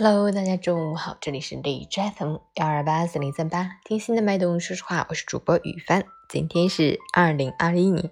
[0.00, 6.04] Hello，大家中午好，这里是荔枝 FM 幺二八四零三八，听心的脉动，说实话，我是主播雨帆。
[6.28, 8.08] 今天是二零二一年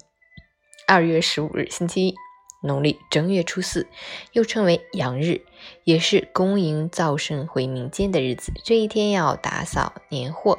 [0.88, 2.14] 二月十五日，星期一，
[2.60, 3.86] 农历正月初四，
[4.32, 5.46] 又称为阳日，
[5.84, 8.52] 也是恭迎灶神回民间的日子。
[8.64, 10.58] 这一天要打扫年货，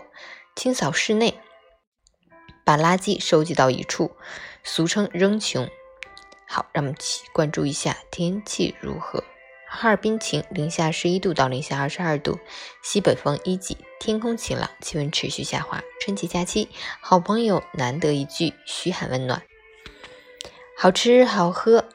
[0.56, 1.38] 清扫室内，
[2.64, 4.12] 把垃圾收集到一处，
[4.64, 5.68] 俗称扔穷。
[6.48, 9.22] 好，让我们起关注一下天气如何。
[9.80, 12.40] 哈尔滨晴，零下十一度到零下二十二度，
[12.82, 15.84] 西北风一级，天空晴朗，气温持续下滑。
[16.02, 16.68] 春节假期，
[17.00, 19.44] 好朋友难得一聚，嘘寒问暖，
[20.76, 21.86] 好吃好喝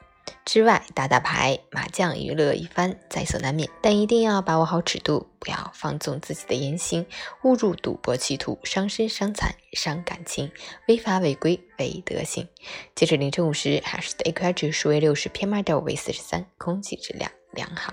[0.44, 3.68] 之外，打打牌、麻将，娱乐一番在所难免。
[3.80, 7.04] 但一定要把握好尺度，不要放纵自己的言行，
[7.42, 10.52] 误入赌博歧途，伤身伤财伤感情，
[10.86, 12.46] 违法违规违德行。
[12.94, 17.28] 截止凌晨五时，，h a s h 的 AQI 指数为六十，PM 二点五为四十三，空气质量。
[17.52, 17.92] 良好。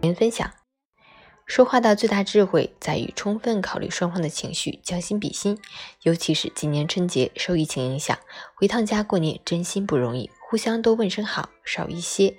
[0.00, 0.52] 您分享，
[1.46, 5.58] 说话的最大智慧在于充分考虑双方的情绪，将心比心。
[6.02, 8.18] 尤其是今年春节受疫情影响，
[8.54, 10.30] 回趟家过年真心不容易。
[10.52, 12.34] 互相都问声好，少一些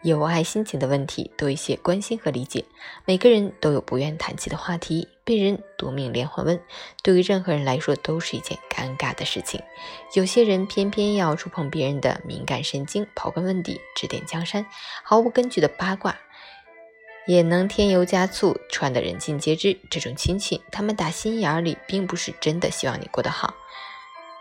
[0.00, 2.64] 有碍心情的问题，多一些关心和理解。
[3.04, 6.58] 每个人都有不愿谈起的话题，被人夺命连环问，
[7.02, 9.60] 对于任何人来说都是一件尴尬的事情。
[10.14, 14.64] 有些人偏偏要触碰别人的敏感神经，刨根问底，指点江山，
[15.04, 16.16] 毫无根据的八卦
[17.26, 19.78] 也能添油加醋，传得人尽皆知。
[19.90, 23.52] 这种亲戚，他们打心眼里并不是真的希望你过得好。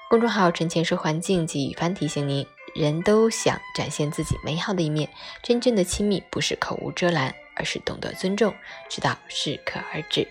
[0.10, 2.48] 公众号“陈前说环境”及雨帆提醒您。
[2.78, 5.10] 人都想展现自己美好的一面，
[5.42, 8.54] 真正的亲密不是口无遮拦，而是懂得尊重，
[8.88, 10.28] 知道适可而止。